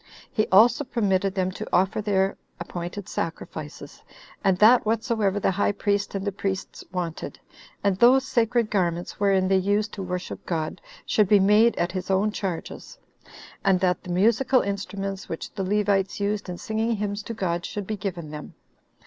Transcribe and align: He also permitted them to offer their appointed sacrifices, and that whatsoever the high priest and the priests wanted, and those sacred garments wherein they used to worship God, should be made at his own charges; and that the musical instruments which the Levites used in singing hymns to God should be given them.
He 0.33 0.47
also 0.47 0.83
permitted 0.83 1.35
them 1.35 1.51
to 1.51 1.69
offer 1.71 2.01
their 2.01 2.35
appointed 2.59 3.07
sacrifices, 3.07 4.01
and 4.43 4.57
that 4.57 4.83
whatsoever 4.83 5.39
the 5.39 5.51
high 5.51 5.73
priest 5.73 6.15
and 6.15 6.25
the 6.25 6.31
priests 6.31 6.83
wanted, 6.91 7.39
and 7.83 7.95
those 7.97 8.27
sacred 8.27 8.71
garments 8.71 9.19
wherein 9.19 9.47
they 9.47 9.57
used 9.57 9.93
to 9.93 10.01
worship 10.01 10.43
God, 10.47 10.81
should 11.05 11.27
be 11.27 11.39
made 11.39 11.75
at 11.75 11.91
his 11.91 12.09
own 12.09 12.31
charges; 12.31 12.97
and 13.63 13.79
that 13.81 14.01
the 14.01 14.09
musical 14.09 14.61
instruments 14.61 15.29
which 15.29 15.53
the 15.53 15.63
Levites 15.63 16.19
used 16.19 16.49
in 16.49 16.57
singing 16.57 16.95
hymns 16.95 17.21
to 17.21 17.35
God 17.35 17.63
should 17.63 17.85
be 17.85 17.95
given 17.95 18.31
them. 18.31 18.55